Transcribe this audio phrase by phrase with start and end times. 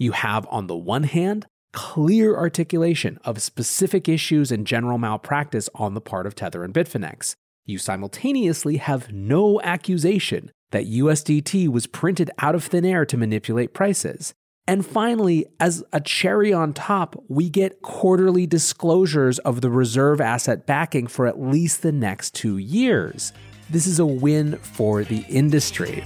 [0.00, 5.92] You have, on the one hand, clear articulation of specific issues and general malpractice on
[5.92, 7.34] the part of Tether and Bitfinex.
[7.66, 13.74] You simultaneously have no accusation that USDT was printed out of thin air to manipulate
[13.74, 14.32] prices.
[14.66, 20.64] And finally, as a cherry on top, we get quarterly disclosures of the reserve asset
[20.64, 23.34] backing for at least the next two years.
[23.68, 26.04] This is a win for the industry.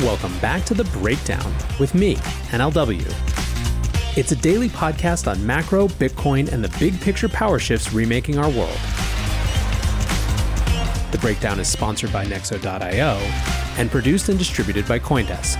[0.00, 2.14] Welcome back to The Breakdown with me,
[2.52, 3.04] NLW.
[4.16, 8.48] It's a daily podcast on macro, Bitcoin, and the big picture power shifts remaking our
[8.48, 8.78] world.
[11.10, 13.16] The Breakdown is sponsored by Nexo.io
[13.76, 15.56] and produced and distributed by Coindesk.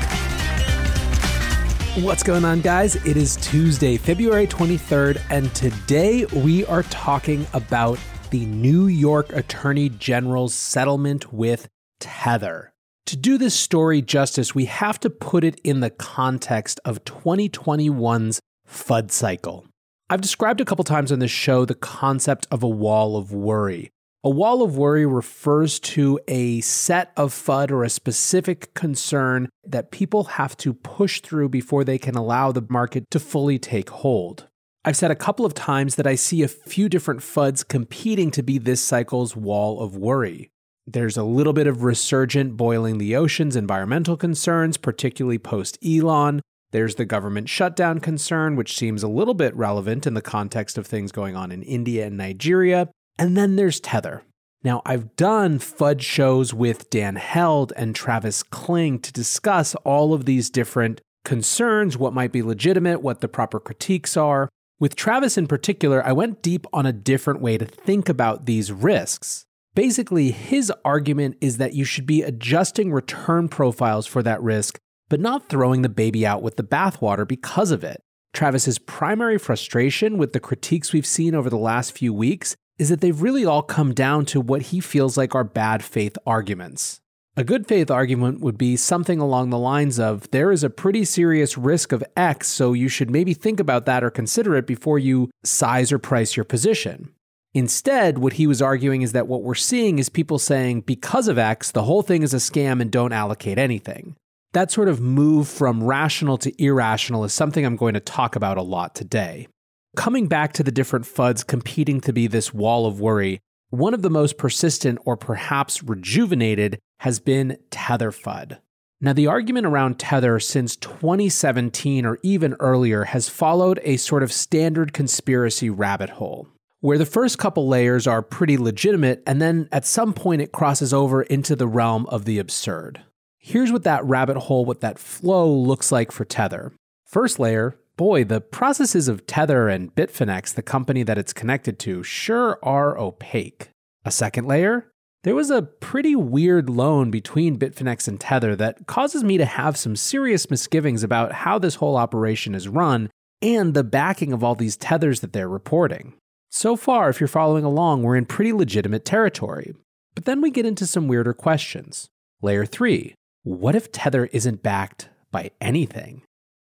[2.05, 2.95] What's going on, guys?
[2.95, 7.99] It is Tuesday, February 23rd, and today we are talking about
[8.31, 12.73] the New York Attorney General's settlement with Tether.
[13.09, 18.39] To do this story justice, we have to put it in the context of 2021's
[18.69, 19.65] FUD cycle.
[20.11, 23.89] I've described a couple times on this show the concept of a wall of worry.
[24.23, 29.91] A wall of worry refers to a set of FUD or a specific concern that
[29.91, 34.49] people have to push through before they can allow the market to fully take hold.
[34.85, 38.43] I've said a couple of times that I see a few different FUDs competing to
[38.43, 40.51] be this cycle's wall of worry.
[40.91, 46.41] There's a little bit of resurgent boiling the oceans environmental concerns, particularly post Elon.
[46.71, 50.87] There's the government shutdown concern, which seems a little bit relevant in the context of
[50.87, 52.89] things going on in India and Nigeria.
[53.19, 54.23] And then there's Tether.
[54.65, 60.25] Now, I've done FUD shows with Dan Held and Travis Kling to discuss all of
[60.25, 64.49] these different concerns, what might be legitimate, what the proper critiques are.
[64.81, 68.73] With Travis in particular, I went deep on a different way to think about these
[68.73, 69.45] risks.
[69.75, 75.21] Basically, his argument is that you should be adjusting return profiles for that risk, but
[75.21, 78.01] not throwing the baby out with the bathwater because of it.
[78.33, 83.01] Travis's primary frustration with the critiques we've seen over the last few weeks is that
[83.01, 87.01] they've really all come down to what he feels like are bad faith arguments.
[87.37, 91.05] A good faith argument would be something along the lines of there is a pretty
[91.05, 94.99] serious risk of X, so you should maybe think about that or consider it before
[94.99, 97.13] you size or price your position.
[97.59, 101.39] Instead, what he was arguing is that what we're seeing is people saying, because of
[101.39, 104.15] X, the whole thing is a scam and don't allocate anything.
[104.53, 108.59] That sort of move from rational to irrational is something I'm going to talk about
[108.59, 109.49] a lot today.
[109.97, 114.03] Coming back to the different FUDs competing to be this wall of worry, one of
[114.03, 118.59] the most persistent or perhaps rejuvenated has been Tether FUD.
[119.01, 124.33] Now, the argument around Tether since 2017 or even earlier has followed a sort of
[124.33, 126.47] standard conspiracy rabbit hole,
[126.81, 130.93] where the first couple layers are pretty legitimate, and then at some point it crosses
[130.95, 133.03] over into the realm of the absurd.
[133.39, 136.73] Here's what that rabbit hole, what that flow looks like for Tether.
[137.07, 142.03] First layer boy, the processes of Tether and Bitfinex, the company that it's connected to,
[142.03, 143.71] sure are opaque.
[144.05, 144.91] A second layer?
[145.25, 149.77] There was a pretty weird loan between Bitfinex and Tether that causes me to have
[149.77, 153.11] some serious misgivings about how this whole operation is run
[153.43, 156.15] and the backing of all these tethers that they're reporting.
[156.51, 159.75] So far, if you're following along, we're in pretty legitimate territory.
[160.15, 162.09] But then we get into some weirder questions.
[162.43, 166.23] Layer 3 What if Tether isn't backed by anything?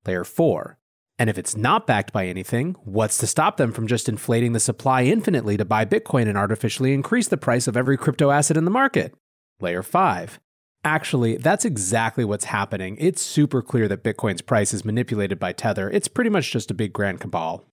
[0.06, 0.78] Layer 4
[1.18, 4.60] and if it's not backed by anything, what's to stop them from just inflating the
[4.60, 8.66] supply infinitely to buy Bitcoin and artificially increase the price of every crypto asset in
[8.66, 9.14] the market?
[9.62, 10.40] Layer 5.
[10.84, 12.98] Actually, that's exactly what's happening.
[13.00, 15.90] It's super clear that Bitcoin's price is manipulated by Tether.
[15.90, 17.64] It's pretty much just a big grand cabal.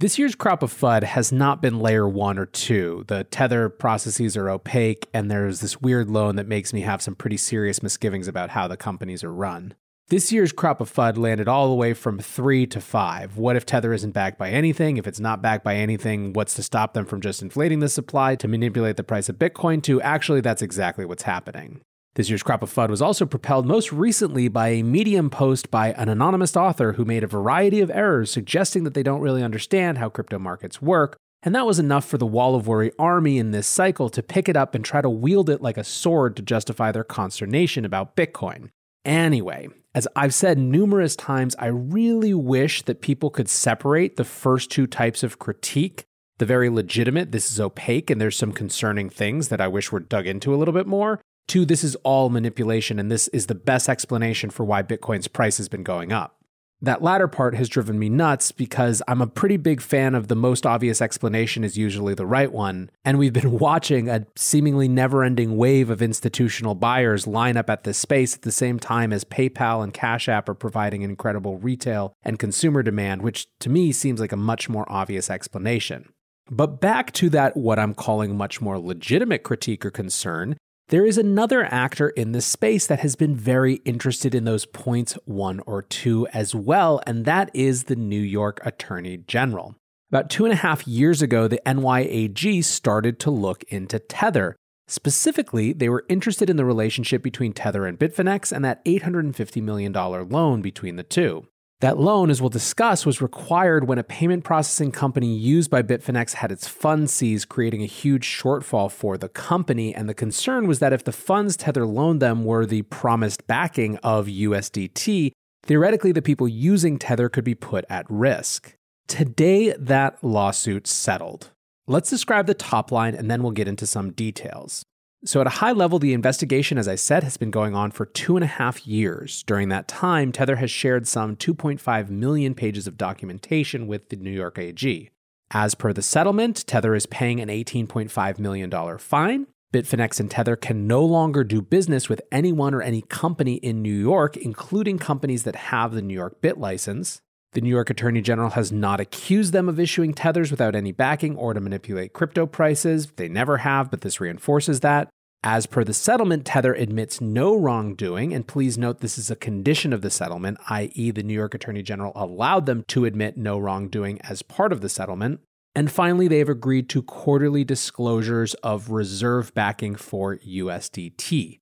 [0.00, 3.04] This year's crop of FUD has not been layer one or two.
[3.08, 7.14] The Tether processes are opaque, and there's this weird loan that makes me have some
[7.14, 9.74] pretty serious misgivings about how the companies are run.
[10.08, 13.36] This year's crop of FUD landed all the way from three to five.
[13.36, 14.96] What if Tether isn't backed by anything?
[14.96, 18.36] If it's not backed by anything, what's to stop them from just inflating the supply
[18.36, 19.82] to manipulate the price of Bitcoin?
[19.82, 21.82] To actually, that's exactly what's happening.
[22.14, 25.92] This year's crop of FUD was also propelled most recently by a Medium post by
[25.92, 29.98] an anonymous author who made a variety of errors suggesting that they don't really understand
[29.98, 31.16] how crypto markets work.
[31.44, 34.48] And that was enough for the Wall of Worry army in this cycle to pick
[34.48, 38.16] it up and try to wield it like a sword to justify their consternation about
[38.16, 38.70] Bitcoin.
[39.04, 44.70] Anyway, as I've said numerous times, I really wish that people could separate the first
[44.70, 46.04] two types of critique
[46.40, 50.00] the very legitimate, this is opaque, and there's some concerning things that I wish were
[50.00, 51.20] dug into a little bit more,
[51.50, 55.58] to this is all manipulation, and this is the best explanation for why Bitcoin's price
[55.58, 56.36] has been going up.
[56.80, 60.36] That latter part has driven me nuts because I'm a pretty big fan of the
[60.36, 62.88] most obvious explanation is usually the right one.
[63.04, 67.82] And we've been watching a seemingly never ending wave of institutional buyers line up at
[67.82, 72.14] this space at the same time as PayPal and Cash App are providing incredible retail
[72.22, 76.08] and consumer demand, which to me seems like a much more obvious explanation.
[76.50, 80.56] But back to that, what I'm calling much more legitimate critique or concern,
[80.90, 85.16] there is another actor in this space that has been very interested in those points
[85.24, 89.76] one or two as well, and that is the New York Attorney General.
[90.10, 94.56] About two and a half years ago, the NYAG started to look into Tether.
[94.88, 99.92] Specifically, they were interested in the relationship between Tether and Bitfinex and that $850 million
[99.92, 101.46] loan between the two.
[101.80, 106.34] That loan, as we'll discuss, was required when a payment processing company used by Bitfinex
[106.34, 109.94] had its funds seized, creating a huge shortfall for the company.
[109.94, 113.96] And the concern was that if the funds Tether loaned them were the promised backing
[113.98, 115.32] of USDT,
[115.64, 118.74] theoretically the people using Tether could be put at risk.
[119.08, 121.50] Today, that lawsuit settled.
[121.86, 124.84] Let's describe the top line and then we'll get into some details.
[125.22, 128.06] So, at a high level, the investigation, as I said, has been going on for
[128.06, 129.42] two and a half years.
[129.42, 134.30] During that time, Tether has shared some 2.5 million pages of documentation with the New
[134.30, 135.10] York AG.
[135.50, 139.46] As per the settlement, Tether is paying an $18.5 million fine.
[139.74, 143.94] Bitfinex and Tether can no longer do business with anyone or any company in New
[143.94, 147.20] York, including companies that have the New York BitLicense.
[147.52, 151.36] The New York Attorney General has not accused them of issuing tethers without any backing
[151.36, 153.10] or to manipulate crypto prices.
[153.16, 155.08] They never have, but this reinforces that.
[155.42, 159.92] As per the settlement, Tether admits no wrongdoing, and please note this is a condition
[159.92, 164.20] of the settlement, i.e., the New York Attorney General allowed them to admit no wrongdoing
[164.22, 165.40] as part of the settlement.
[165.74, 171.58] And finally, they have agreed to quarterly disclosures of reserve backing for USDT.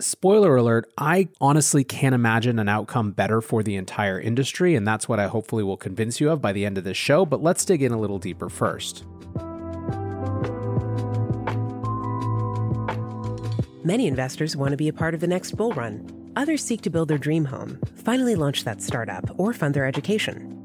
[0.00, 5.08] Spoiler alert, I honestly can't imagine an outcome better for the entire industry, and that's
[5.08, 7.24] what I hopefully will convince you of by the end of this show.
[7.24, 9.04] But let's dig in a little deeper first.
[13.84, 16.32] Many investors want to be a part of the next bull run.
[16.36, 20.61] Others seek to build their dream home, finally launch that startup, or fund their education.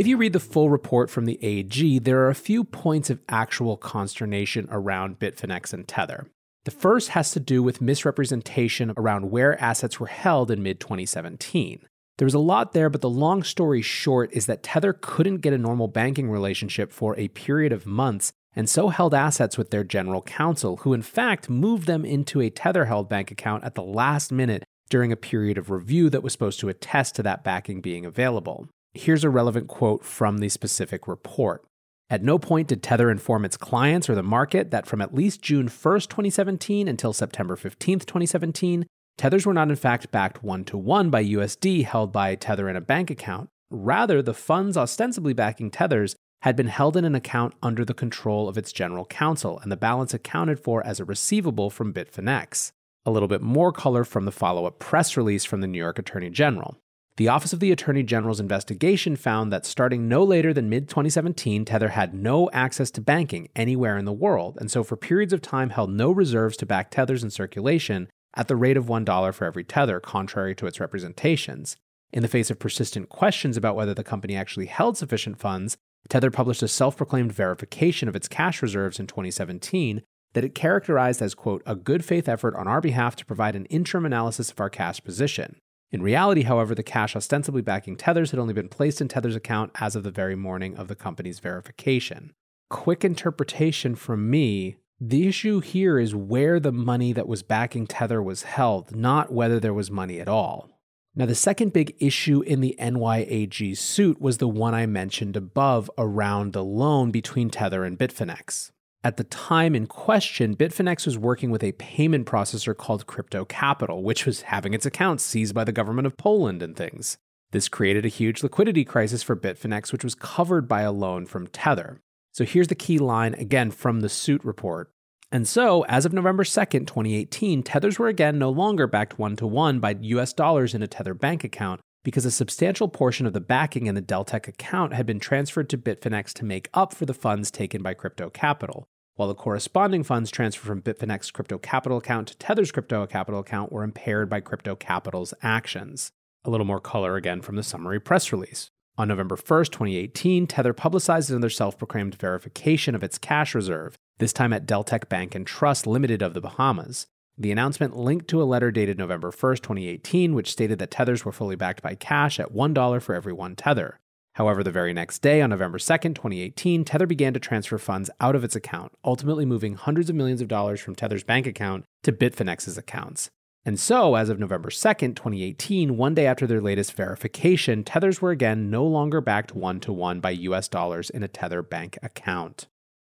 [0.00, 3.20] If you read the full report from the AG, there are a few points of
[3.28, 6.26] actual consternation around Bitfinex and Tether.
[6.64, 11.80] The first has to do with misrepresentation around where assets were held in mid 2017.
[12.16, 15.52] There was a lot there, but the long story short is that Tether couldn't get
[15.52, 19.84] a normal banking relationship for a period of months and so held assets with their
[19.84, 23.82] general counsel, who in fact moved them into a Tether held bank account at the
[23.82, 27.82] last minute during a period of review that was supposed to attest to that backing
[27.82, 28.66] being available.
[28.92, 31.64] Here's a relevant quote from the specific report.
[32.08, 35.42] At no point did Tether inform its clients or the market that from at least
[35.42, 40.76] June 1st, 2017 until September 15th, 2017, Tethers were not in fact backed one to
[40.76, 43.48] one by USD held by Tether in a bank account.
[43.70, 48.48] Rather, the funds ostensibly backing Tethers had been held in an account under the control
[48.48, 52.72] of its general counsel, and the balance accounted for as a receivable from Bitfinex.
[53.06, 55.98] A little bit more color from the follow up press release from the New York
[55.98, 56.76] Attorney General.
[57.20, 61.66] The Office of the Attorney General's investigation found that starting no later than mid 2017,
[61.66, 65.42] Tether had no access to banking anywhere in the world, and so for periods of
[65.42, 69.44] time held no reserves to back tethers in circulation at the rate of $1 for
[69.44, 71.76] every tether, contrary to its representations.
[72.10, 75.76] In the face of persistent questions about whether the company actually held sufficient funds,
[76.08, 80.00] Tether published a self proclaimed verification of its cash reserves in 2017
[80.32, 83.66] that it characterized as, quote, a good faith effort on our behalf to provide an
[83.66, 85.60] interim analysis of our cash position.
[85.92, 89.72] In reality, however, the cash ostensibly backing Tethers had only been placed in Tether's account
[89.80, 92.32] as of the very morning of the company's verification.
[92.68, 98.22] Quick interpretation from me the issue here is where the money that was backing Tether
[98.22, 100.68] was held, not whether there was money at all.
[101.16, 105.90] Now, the second big issue in the NYAG suit was the one I mentioned above
[105.96, 108.72] around the loan between Tether and Bitfinex.
[109.02, 114.02] At the time in question, Bitfinex was working with a payment processor called Crypto Capital,
[114.02, 117.16] which was having its accounts seized by the government of Poland and things.
[117.52, 121.46] This created a huge liquidity crisis for Bitfinex, which was covered by a loan from
[121.46, 122.02] Tether.
[122.32, 124.92] So here's the key line again from the suit report.
[125.32, 129.46] And so, as of November 2nd, 2018, Tethers were again no longer backed one to
[129.46, 133.40] one by US dollars in a Tether bank account, because a substantial portion of the
[133.40, 137.14] backing in the Deltec account had been transferred to Bitfinex to make up for the
[137.14, 142.28] funds taken by Crypto Capital, while the corresponding funds transferred from Bitfinex's Crypto Capital account
[142.28, 146.10] to Tether's Crypto Capital account were impaired by Crypto Capital's actions.
[146.44, 148.70] A little more color again from the summary press release.
[148.96, 154.32] On November 1st, 2018, Tether publicized another self proclaimed verification of its cash reserve, this
[154.32, 157.06] time at Deltec Bank and Trust Limited of the Bahamas.
[157.38, 161.32] The announcement linked to a letter dated November 1st, 2018, which stated that tethers were
[161.32, 163.98] fully backed by cash at $1 for every one tether.
[164.34, 168.36] However, the very next day, on November 2nd, 2018, Tether began to transfer funds out
[168.36, 172.12] of its account, ultimately moving hundreds of millions of dollars from Tether's bank account to
[172.12, 173.28] Bitfinex's accounts.
[173.64, 178.30] And so, as of November 2nd, 2018, one day after their latest verification, Tethers were
[178.30, 182.68] again no longer backed one to one by US dollars in a Tether bank account.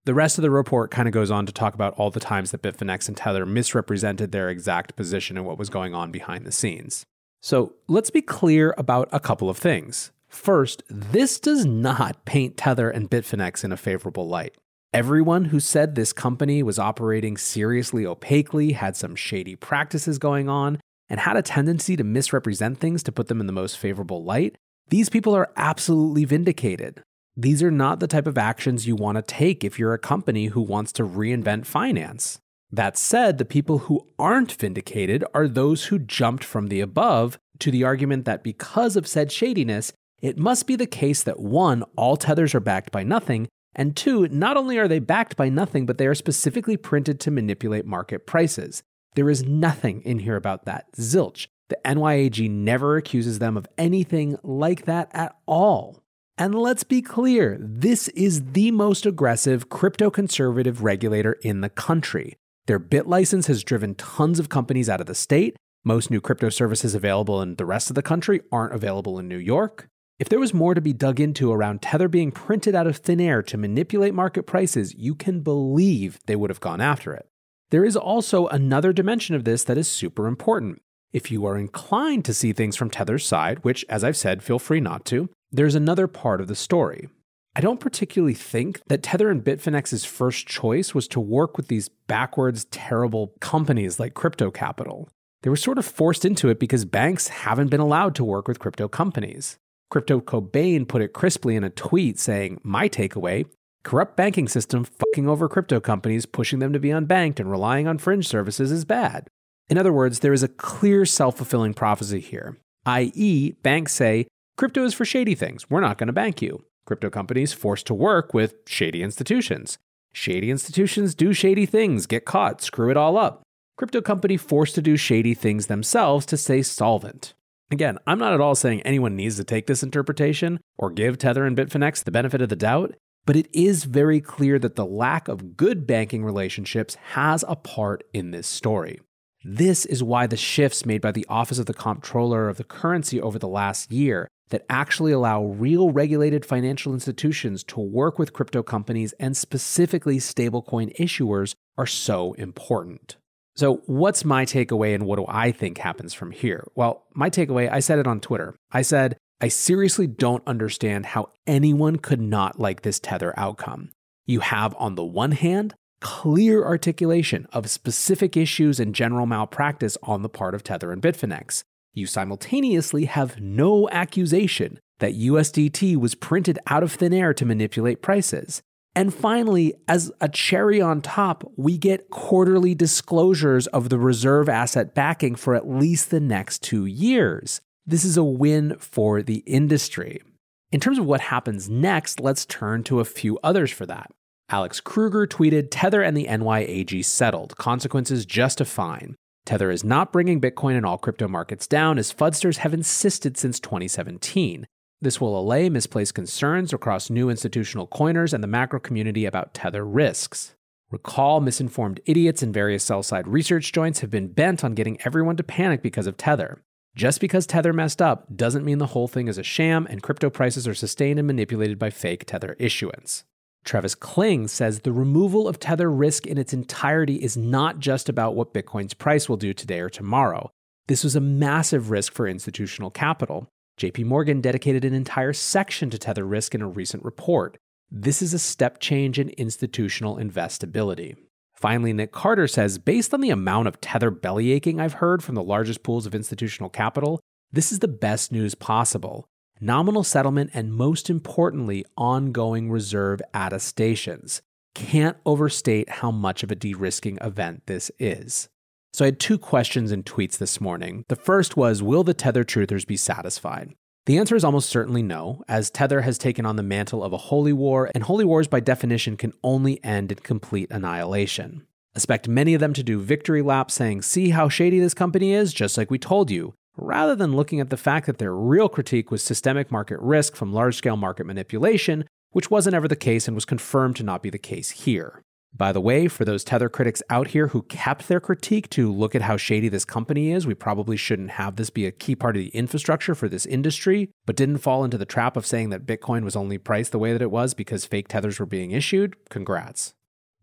[0.06, 2.50] The rest of the report kind of goes on to talk about all the times
[2.50, 6.52] that Bitfinex and Tether misrepresented their exact position and what was going on behind the
[6.52, 7.04] scenes.
[7.40, 10.12] So let's be clear about a couple of things.
[10.28, 14.54] First, this does not paint Tether and Bitfinex in a favorable light.
[14.92, 20.80] Everyone who said this company was operating seriously opaquely, had some shady practices going on,
[21.08, 24.56] and had a tendency to misrepresent things to put them in the most favorable light,
[24.88, 27.02] these people are absolutely vindicated.
[27.36, 30.46] These are not the type of actions you want to take if you're a company
[30.46, 32.38] who wants to reinvent finance.
[32.70, 37.70] That said, the people who aren't vindicated are those who jumped from the above to
[37.70, 42.16] the argument that because of said shadiness, it must be the case that one, all
[42.16, 45.98] tethers are backed by nothing, and two, not only are they backed by nothing, but
[45.98, 48.82] they are specifically printed to manipulate market prices.
[49.16, 50.92] There is nothing in here about that.
[50.96, 51.46] Zilch.
[51.68, 56.03] The NYAG never accuses them of anything like that at all.
[56.36, 62.34] And let's be clear this is the most aggressive crypto conservative regulator in the country.
[62.66, 65.54] Their BitLicense has driven tons of companies out of the state.
[65.84, 69.38] Most new crypto services available in the rest of the country aren't available in New
[69.38, 69.86] York.
[70.18, 73.20] If there was more to be dug into around Tether being printed out of thin
[73.20, 77.28] air to manipulate market prices, you can believe they would have gone after it.
[77.70, 80.80] There is also another dimension of this that is super important.
[81.12, 84.58] If you are inclined to see things from Tether's side, which, as I've said, feel
[84.58, 87.08] free not to, there's another part of the story.
[87.56, 91.88] I don't particularly think that Tether and Bitfinex's first choice was to work with these
[91.88, 95.08] backwards, terrible companies like Crypto Capital.
[95.42, 98.58] They were sort of forced into it because banks haven't been allowed to work with
[98.58, 99.58] crypto companies.
[99.90, 103.46] Crypto Cobain put it crisply in a tweet saying, My takeaway
[103.84, 107.98] corrupt banking system fucking over crypto companies, pushing them to be unbanked and relying on
[107.98, 109.28] fringe services is bad.
[109.68, 112.56] In other words, there is a clear self fulfilling prophecy here,
[112.86, 115.68] i.e., banks say, Crypto is for shady things.
[115.68, 116.64] We're not going to bank you.
[116.86, 119.78] Crypto companies forced to work with shady institutions.
[120.12, 123.42] Shady institutions do shady things, get caught, screw it all up.
[123.76, 127.34] Crypto company forced to do shady things themselves to stay solvent.
[127.72, 131.44] Again, I'm not at all saying anyone needs to take this interpretation or give Tether
[131.44, 132.94] and Bitfinex the benefit of the doubt,
[133.26, 138.04] but it is very clear that the lack of good banking relationships has a part
[138.12, 139.00] in this story.
[139.42, 143.20] This is why the shifts made by the Office of the Comptroller of the Currency
[143.20, 148.62] over the last year that actually allow real regulated financial institutions to work with crypto
[148.62, 153.16] companies and specifically stablecoin issuers are so important.
[153.56, 156.68] So, what's my takeaway and what do I think happens from here?
[156.76, 158.54] Well, my takeaway, I said it on Twitter.
[158.70, 163.90] I said, I seriously don't understand how anyone could not like this Tether outcome.
[164.24, 170.22] You have, on the one hand, clear articulation of specific issues and general malpractice on
[170.22, 176.58] the part of Tether and Bitfinex you simultaneously have no accusation that USDT was printed
[176.66, 178.62] out of thin air to manipulate prices.
[178.96, 184.94] And finally, as a cherry on top, we get quarterly disclosures of the reserve asset
[184.94, 187.60] backing for at least the next two years.
[187.86, 190.22] This is a win for the industry.
[190.70, 194.10] In terms of what happens next, let's turn to a few others for that.
[194.48, 199.16] Alex Kruger tweeted Tether and the NYAG settled, consequences just a fine.
[199.46, 203.60] Tether is not bringing Bitcoin and all crypto markets down, as Fudsters have insisted since
[203.60, 204.66] 2017.
[205.02, 209.84] This will allay misplaced concerns across new institutional coiners and the macro community about Tether
[209.84, 210.54] risks.
[210.90, 215.36] Recall, misinformed idiots in various sell side research joints have been bent on getting everyone
[215.36, 216.62] to panic because of Tether.
[216.94, 220.30] Just because Tether messed up doesn't mean the whole thing is a sham and crypto
[220.30, 223.24] prices are sustained and manipulated by fake Tether issuance.
[223.64, 228.34] Travis Kling says the removal of Tether risk in its entirety is not just about
[228.34, 230.50] what Bitcoin's price will do today or tomorrow.
[230.86, 233.48] This was a massive risk for institutional capital.
[233.80, 237.56] JP Morgan dedicated an entire section to Tether risk in a recent report.
[237.90, 241.16] This is a step change in institutional investability.
[241.54, 245.34] Finally, Nick Carter says based on the amount of Tether belly aching I've heard from
[245.34, 249.24] the largest pools of institutional capital, This is the best news possible.
[249.60, 254.42] Nominal settlement and most importantly, ongoing reserve attestations.
[254.74, 258.48] Can't overstate how much of a de risking event this is.
[258.92, 261.04] So I had two questions in tweets this morning.
[261.08, 263.74] The first was Will the Tether truthers be satisfied?
[264.06, 267.16] The answer is almost certainly no, as Tether has taken on the mantle of a
[267.16, 271.66] holy war, and holy wars by definition can only end in complete annihilation.
[271.94, 275.54] Expect many of them to do victory laps saying, See how shady this company is,
[275.54, 279.10] just like we told you, rather than looking at the fact that their real critique
[279.10, 283.34] was systemic market risk from large scale market manipulation, which wasn't ever the case and
[283.34, 285.22] was confirmed to not be the case here.
[285.56, 289.14] By the way, for those Tether critics out here who kept their critique to look
[289.14, 292.34] at how shady this company is, we probably shouldn't have this be a key part
[292.34, 295.86] of the infrastructure for this industry, but didn't fall into the trap of saying that
[295.86, 299.14] Bitcoin was only priced the way that it was because fake tethers were being issued.
[299.28, 299.94] Congrats.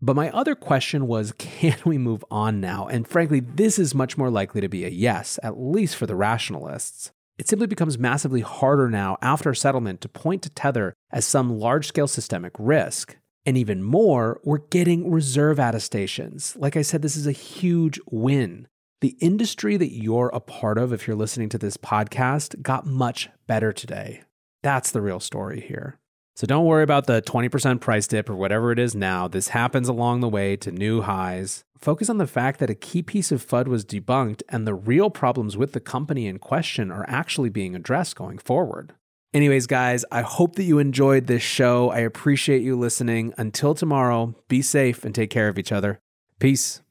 [0.04, 2.88] But my other question was can we move on now?
[2.88, 6.16] And frankly, this is much more likely to be a yes, at least for the
[6.16, 7.12] rationalists.
[7.38, 11.86] It simply becomes massively harder now after settlement to point to Tether as some large
[11.86, 13.16] scale systemic risk.
[13.46, 16.54] And even more, we're getting reserve attestations.
[16.56, 18.68] Like I said, this is a huge win.
[19.00, 23.28] The industry that you're a part of, if you're listening to this podcast, got much
[23.48, 24.22] better today.
[24.62, 25.98] That's the real story here.
[26.34, 29.28] So don't worry about the 20% price dip or whatever it is now.
[29.28, 31.64] This happens along the way to new highs.
[31.78, 35.10] Focus on the fact that a key piece of FUD was debunked and the real
[35.10, 38.94] problems with the company in question are actually being addressed going forward.
[39.34, 41.90] Anyways, guys, I hope that you enjoyed this show.
[41.90, 43.32] I appreciate you listening.
[43.38, 46.00] Until tomorrow, be safe and take care of each other.
[46.38, 46.82] Peace.